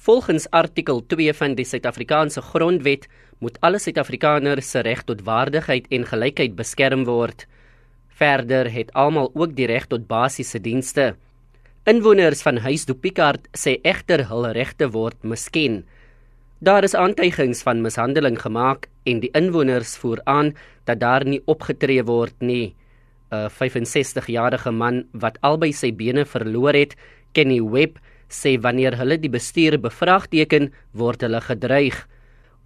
Volgens 0.00 0.46
artikel 0.50 1.02
2 1.06 1.32
van 1.36 1.54
die 1.58 1.64
Suid-Afrikaanse 1.68 2.40
Grondwet 2.40 3.02
moet 3.44 3.58
alle 3.60 3.76
Suid-Afrikaners 3.78 4.70
se 4.72 4.80
reg 4.80 5.02
tot 5.04 5.20
waardigheid 5.26 5.90
en 5.92 6.06
gelykheid 6.08 6.54
beskerm 6.56 7.02
word. 7.04 7.44
Verder 8.16 8.70
het 8.72 8.94
almal 8.96 9.28
ook 9.34 9.52
die 9.58 9.68
reg 9.68 9.84
tot 9.92 10.06
basiese 10.08 10.56
dienste. 10.64 11.10
Inwoners 11.84 12.40
van 12.40 12.62
Huis 12.64 12.88
Du 12.88 12.96
Picard 12.96 13.44
sê 13.52 13.76
egter 13.84 14.24
hul 14.32 14.48
regte 14.56 14.88
word 14.88 15.20
misken. 15.20 15.82
Daar 16.64 16.88
is 16.88 16.96
aantuigings 16.96 17.60
van 17.68 17.84
mishandeling 17.84 18.40
gemaak 18.40 18.88
en 19.04 19.20
die 19.20 19.32
inwoners 19.36 19.98
voer 20.00 20.24
aan 20.24 20.54
dat 20.88 21.04
daar 21.04 21.28
nie 21.28 21.42
opgetree 21.44 22.00
word 22.08 22.40
nie. 22.40 22.72
'n 23.30 23.52
65-jarige 23.52 24.72
man 24.72 25.04
wat 25.12 25.36
albei 25.42 25.72
sy 25.72 25.92
bene 25.92 26.24
verloor 26.24 26.72
het, 26.72 26.96
Kenny 27.32 27.60
Webb 27.60 28.00
sê 28.30 28.56
wanneer 28.62 28.96
hulle 29.00 29.18
die 29.20 29.30
bestuur 29.30 29.76
bevraagteken, 29.82 30.70
word 30.94 31.22
hulle 31.26 31.40
gedreig. 31.44 31.98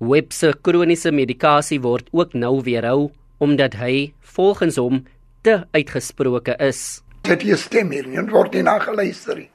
Webb 0.00 0.32
se 0.32 0.52
kroniese 0.62 1.12
medikasie 1.14 1.80
word 1.80 2.10
ook 2.12 2.34
nou 2.34 2.60
weerhou 2.62 3.12
omdat 3.42 3.74
hy 3.80 4.12
volgens 4.36 4.76
hom 4.80 5.02
te 5.44 5.64
uitgesproke 5.74 6.56
is. 6.62 7.02
Dit 7.24 7.42
is 7.44 7.64
stem 7.66 7.90
hier, 7.92 8.06
nie 8.06 8.22
word 8.30 8.54
nie 8.54 8.64
nageluister 8.64 9.38
nie. 9.42 9.50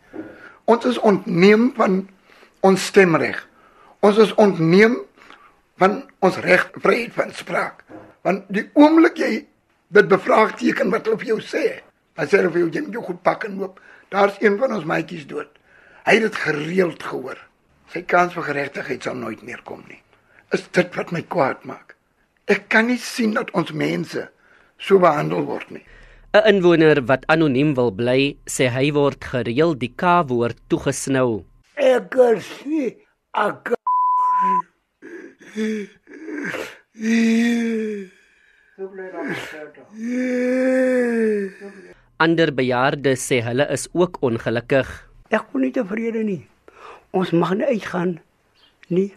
Ons 0.69 0.85
is 0.85 0.99
ontneem 1.05 1.69
van 1.77 2.01
ons 2.65 2.87
stemreg. 2.91 3.39
Ons 4.05 4.19
is 4.21 4.33
ontneem 4.41 4.99
van 5.81 6.01
ons 6.25 6.37
reg 6.43 6.67
vryheid 6.77 7.13
van 7.15 7.31
spraak. 7.35 7.85
Want 8.25 8.49
die 8.53 8.67
oomblik 8.77 9.17
jy 9.21 9.31
dit 9.95 10.09
bevraagteken 10.11 10.91
wat 10.93 11.07
hulle 11.07 11.19
vir 11.21 11.31
jou 11.33 11.39
sê, 11.41 11.63
as 12.19 12.35
hulle 12.35 12.51
vir 12.51 12.65
jou 12.65 12.71
jy 12.75 12.83
moet 12.85 12.99
jou 12.99 13.05
goed 13.07 13.21
pak 13.25 13.47
en 13.47 13.57
loop, 13.61 13.79
daar's 14.13 14.37
een 14.43 14.59
van 14.61 14.75
ons 14.77 14.87
maatjies 14.89 15.25
dood. 15.29 15.49
Hy 16.05 16.13
het 16.17 16.25
dit 16.27 16.35
gereeld 16.35 17.03
gehoor. 17.03 17.39
Sy 17.93 18.01
kans 18.05 18.35
vir 18.37 18.45
geregtigheid 18.51 19.03
sal 19.03 19.17
nooit 19.17 19.41
meer 19.43 19.61
kom 19.65 19.81
nie. 19.89 20.01
Is 20.53 20.67
dit 20.75 20.95
wat 20.97 21.11
my 21.11 21.21
kwaad 21.21 21.65
maak? 21.65 21.95
Ek 22.49 22.69
kan 22.69 22.87
nie 22.89 22.97
sien 23.01 23.33
dat 23.37 23.51
ons 23.57 23.71
mense 23.73 24.27
so 24.77 24.99
behandel 25.01 25.45
word 25.45 25.69
nie. 25.71 25.85
'n 26.33 26.45
Inwoner 26.45 27.01
wat 27.09 27.25
anoniem 27.33 27.73
wil 27.73 27.91
bly, 27.91 28.37
sê 28.45 28.69
hy 28.69 28.91
word 28.93 29.25
gereeld 29.25 29.79
die 29.81 29.93
K-woord 29.97 30.57
toegesnou. 30.69 31.45
Ek 31.73 32.13
sê 32.45 32.95
ek 33.33 33.73
Ander 42.19 42.51
bejaardes 42.53 43.25
sê 43.25 43.41
hulle 43.41 43.65
is 43.73 43.89
ook 43.93 44.21
ongelukkig. 44.21 45.08
Ek 45.29 45.45
kon 45.51 45.61
nie 45.61 45.73
tevrede 45.73 46.23
nie. 46.25 46.41
Ons 47.13 47.31
mag 47.37 47.55
nie 47.57 47.67
uitgaan 47.69 48.17
nie. 48.89 49.09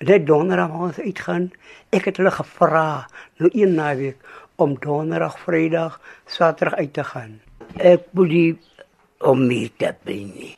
Net 0.00 0.24
donderdag 0.28 0.70
mag 0.72 0.84
ons 0.90 1.00
uitgaan. 1.02 1.50
Ek 1.92 2.08
het 2.08 2.20
hulle 2.20 2.32
gevra 2.32 2.86
nou 3.42 3.50
een 3.52 3.74
naweek 3.76 4.22
om 4.56 4.76
donderdag, 4.80 5.36
vrydag, 5.44 5.98
saterdag 6.26 6.78
uit 6.78 6.92
te 6.96 7.04
gaan. 7.04 7.36
Ek 7.76 8.08
moet 8.16 8.32
nie 8.32 8.48
om 9.28 9.44
meer 9.46 9.70
te 9.76 9.92
bring 10.04 10.32
nie. 10.34 10.54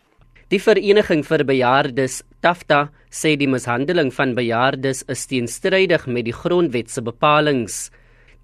Die 0.50 0.60
vereniging 0.62 1.22
vir 1.26 1.44
bejaardes, 1.46 2.22
Tafta, 2.42 2.88
sê 3.10 3.36
die 3.38 3.48
mishandeling 3.50 4.10
van 4.14 4.32
bejaardes 4.34 5.04
is 5.12 5.26
teenstrydig 5.30 6.06
met 6.10 6.26
die 6.26 6.34
grondwet 6.34 6.90
se 6.90 7.02
bepalinge. 7.06 7.90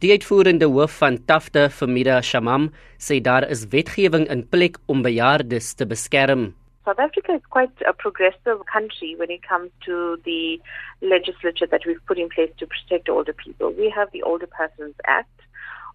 Die 0.04 0.10
uitvoerende 0.12 0.66
hoof 0.68 0.98
van 1.00 1.14
Tafta, 1.24 1.70
Famida 1.72 2.18
Shamam, 2.20 2.66
sê 3.00 3.16
daar 3.24 3.46
is 3.48 3.62
wetgewing 3.72 4.26
in 4.28 4.42
plek 4.52 4.76
om 4.92 5.00
bejaardes 5.00 5.70
te 5.74 5.86
beskerm. 5.88 6.50
South 6.84 6.98
Africa 7.00 7.32
is 7.32 7.46
quite 7.48 7.72
a 7.88 7.94
progressive 7.94 8.60
country 8.70 9.14
when 9.16 9.30
it 9.30 9.40
comes 9.48 9.70
to 9.86 10.18
the 10.24 10.60
legislature 11.00 11.66
that 11.70 11.86
we've 11.86 12.04
put 12.04 12.18
in 12.18 12.28
place 12.28 12.52
to 12.58 12.66
protect 12.66 13.08
older 13.08 13.32
people. 13.32 13.72
We 13.72 13.88
have 13.88 14.10
the 14.12 14.22
Older 14.22 14.46
Persons 14.46 14.94
Act, 15.06 15.40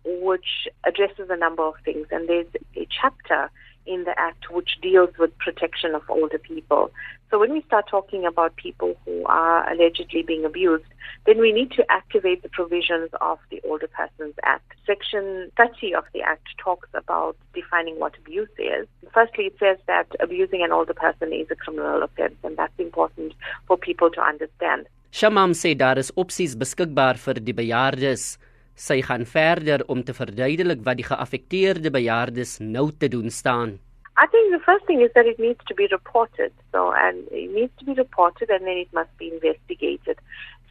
which 0.04 0.68
addresses 0.84 1.30
a 1.30 1.38
number 1.38 1.62
of 1.62 1.76
things, 1.86 2.08
and 2.10 2.28
there's 2.28 2.50
a 2.76 2.88
chapter 2.90 3.52
in 3.86 4.04
the 4.04 4.18
Act 4.20 4.50
which 4.52 4.78
deals 4.82 5.10
with 5.18 5.38
protection 5.38 5.96
of 5.96 6.04
older 6.10 6.38
people. 6.38 6.92
So 7.30 7.40
when 7.40 7.54
we 7.54 7.62
start 7.62 7.88
talking 7.90 8.26
about 8.26 8.56
people 8.58 8.96
who 9.06 9.24
are 9.26 9.70
allegedly 9.72 10.22
being 10.22 10.44
abused, 10.44 10.84
then 11.26 11.40
we 11.40 11.52
need 11.52 11.72
to 11.72 11.86
activate 11.90 12.44
the 12.44 12.50
provisions 12.50 13.10
of 13.22 13.40
the 13.50 13.62
Older 13.64 13.88
Persons 13.88 14.36
Act. 14.44 14.74
Section 14.86 15.52
30 15.56 15.96
of 15.96 16.04
the 16.14 16.22
Act 16.22 16.48
talks 16.58 16.90
about 16.94 17.38
defining 17.54 18.00
what 18.00 18.18
abuse 18.18 18.50
is. 18.58 18.88
Firstly, 19.14 19.46
it 19.46 19.56
says 19.60 19.78
that 19.88 20.08
abusing 20.20 20.64
an 20.64 20.72
older 20.72 20.94
person 20.94 21.32
is 21.32 21.48
a 21.52 21.56
criminal 21.56 22.04
offense, 22.04 22.36
and 22.44 22.58
that's 22.58 22.78
important 22.80 23.34
for 23.68 23.78
people 23.78 24.10
to 24.12 24.22
understand. 24.22 24.88
Shamam 25.12 25.52
sê 25.54 25.76
daar 25.76 25.98
is 25.98 26.12
opsies 26.16 26.56
beskikbaar 26.56 27.18
vir 27.20 27.40
die 27.44 27.54
bejaardes. 27.54 28.38
Sy 28.82 29.02
gaan 29.06 29.28
verder 29.30 29.84
om 29.94 30.00
te 30.04 30.14
verduidelik 30.18 30.80
wat 30.86 30.98
die 30.98 31.06
geaffekteerde 31.06 31.92
bejaardes 31.94 32.58
nou 32.66 32.88
te 32.98 33.08
doen 33.14 33.30
staan. 33.30 33.78
I 34.18 34.26
think 34.32 34.52
the 34.52 34.64
first 34.66 34.86
thing 34.88 35.02
is 35.02 35.12
that 35.14 35.28
it 35.28 35.38
needs 35.38 35.64
to 35.66 35.76
be 35.76 35.88
reported. 35.92 36.52
So, 36.72 36.92
and 36.92 37.28
it 37.32 37.54
needs 37.54 37.72
to 37.78 37.86
be 37.86 37.94
reported 37.94 38.50
and 38.50 38.66
then 38.66 38.78
it 38.78 38.92
must 38.92 39.16
be 39.18 39.30
investigated. 39.30 40.18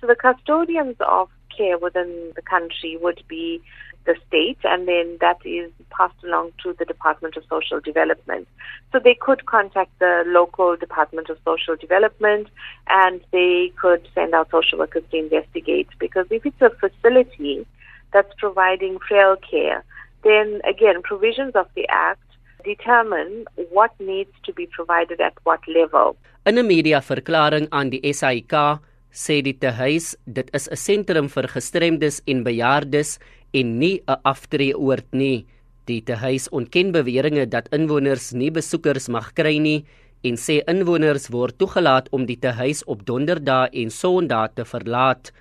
So, 0.01 0.09
the 0.09 0.17
custodians 0.17 0.97
of 1.01 1.31
care 1.57 1.79
within 1.79 2.33
the 2.35 2.43
country 2.43 2.99
would 3.01 3.23
be 3.29 3.63
the 4.07 4.17
state, 4.27 4.59
and 4.65 4.89
then 4.89 5.19
that 5.21 5.39
is 5.45 5.71
passed 5.91 6.25
along 6.25 6.53
to 6.65 6.75
the 6.79 6.85
Department 6.85 7.37
of 7.37 7.45
Social 7.49 7.79
Development. 7.81 8.49
So, 8.91 8.99
they 8.99 9.15
could 9.15 9.47
contact 9.47 9.97
the 10.01 10.25
local 10.27 10.77
Department 10.77 11.31
of 11.31 11.39
Social 11.45 11.77
Development 11.77 12.49
and 12.89 13.21
they 13.31 13.73
could 13.81 14.09
send 14.17 14.35
out 14.35 14.51
social 14.51 14.79
workers 14.79 15.05
to 15.13 15.17
investigate. 15.17 15.89
Because 16.01 16.27
if 16.31 16.45
it's 16.45 16.61
a 16.61 16.71
facility 16.71 17.67
that's 18.13 18.35
providing 18.39 18.99
frail 19.09 19.37
care, 19.37 19.85
then 20.23 20.61
again, 20.65 21.03
provisions 21.03 21.55
of 21.55 21.67
the 21.75 21.87
Act 21.89 22.23
determine 22.65 23.47
what 23.71 23.93
needs 24.01 24.33
to 24.45 24.53
be 24.53 24.67
provided 24.67 25.21
at 25.21 25.35
what 25.45 25.61
level. 25.67 26.17
In 26.47 26.59
'n 26.59 26.67
media 26.67 27.01
verklaring 27.01 27.67
aan 27.71 27.91
die 27.91 28.03
SAIK 28.13 28.81
sê 29.13 29.43
die 29.43 29.57
tehuis 29.59 30.17
dit 30.27 30.49
is 30.55 30.69
'n 30.69 30.77
sentrum 30.77 31.29
vir 31.29 31.47
gestremdes 31.49 32.23
en 32.27 32.45
bejaardes 32.45 33.19
en 33.55 33.79
nie 33.79 34.03
'n 34.07 34.21
aftreeoord 34.25 35.09
nie. 35.13 35.47
Die 35.87 36.01
tehuis 36.01 36.49
ontken 36.49 36.93
beweringe 36.93 37.47
dat 37.47 37.69
inwoners 37.73 38.33
nie 38.33 38.51
besoekers 38.51 39.09
mag 39.09 39.35
kry 39.35 39.59
nie 39.59 39.85
en 40.23 40.37
sê 40.37 40.61
inwoners 40.69 41.29
word 41.33 41.59
toegelaat 41.59 42.09
om 42.13 42.27
die 42.27 42.37
tehuis 42.37 42.85
op 42.85 43.05
donderdae 43.09 43.71
en 43.73 43.91
sondae 43.91 44.49
te 44.55 44.65
verlaat. 44.65 45.33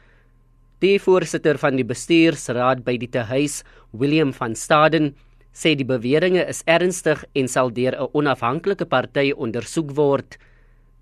Die 0.79 0.95
voorsitter 0.95 1.57
van 1.59 1.75
die 1.75 1.83
bestuursraad 1.83 2.85
by 2.85 2.93
die 3.01 3.09
tehuis, 3.11 3.65
William 3.91 4.29
van 4.31 4.53
Staden, 4.55 5.11
sê 5.51 5.75
die 5.75 5.87
beweringe 5.87 6.45
is 6.47 6.63
ernstig 6.71 7.25
en 7.35 7.47
sal 7.51 7.67
deur 7.75 7.99
'n 7.99 8.07
onafhanklike 8.15 8.85
party 8.85 9.33
ondersoek 9.35 9.91
word. 9.97 10.37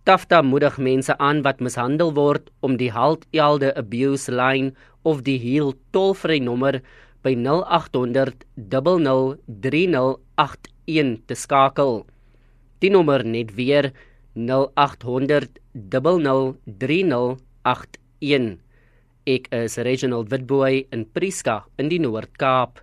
Tafta 0.04 0.42
moedig 0.42 0.78
mense 0.78 1.18
aan 1.20 1.44
wat 1.44 1.60
mishandel 1.60 2.14
word 2.14 2.50
om 2.62 2.78
die 2.78 2.92
Halt 2.92 3.28
Elde 3.32 3.78
Abuse 3.78 4.32
Line 4.32 4.74
of 5.04 5.22
die 5.22 5.38
Heal 5.38 5.74
tolvrye 5.92 6.42
nommer 6.42 6.82
by 7.22 7.36
0800 7.36 8.46
003081 8.58 11.20
te 11.28 11.36
skakel. 11.36 12.06
Die 12.80 12.90
nommer 12.90 13.24
net 13.24 13.56
weer 13.56 13.94
0800 14.34 15.59
003081. 15.76 18.66
Ek 19.28 19.50
is 19.52 19.76
Reginald 19.84 20.30
Witboy 20.32 20.86
in 20.96 21.02
Prieska 21.12 21.66
in 21.76 21.90
die 21.92 22.00
Noord-Kaap. 22.00 22.80